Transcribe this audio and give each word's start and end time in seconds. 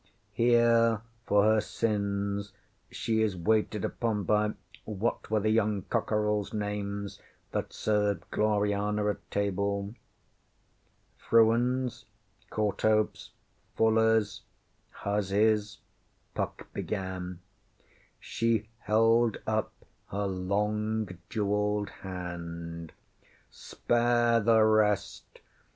Here 0.33 0.99
for 1.27 1.43
her 1.43 1.61
sins 1.61 2.53
she 2.89 3.21
is 3.21 3.37
waited 3.37 3.85
upon 3.85 4.23
by 4.23 4.53
What 4.83 5.29
were 5.29 5.41
the 5.41 5.51
young 5.51 5.83
cockerelsŌĆÖ 5.83 6.53
names 6.55 7.19
that 7.51 7.71
served 7.71 8.25
Gloriana 8.31 9.05
at 9.11 9.29
table? 9.29 9.93
ŌĆÖ 11.19 11.23
ŌĆśFrewens, 11.29 12.05
Courthopes, 12.51 13.29
Fullers, 13.75 14.41
Husseys, 15.03 15.77
ŌĆÖ 16.33 16.33
Puck 16.33 16.73
began. 16.73 17.39
She 18.19 18.69
held 18.79 19.37
up 19.45 19.71
her 20.07 20.25
long 20.25 21.09
jewelled 21.29 21.91
hand. 22.01 22.91
ŌĆśSpare 23.51 24.43
the 24.45 24.63
rest! 24.63 25.41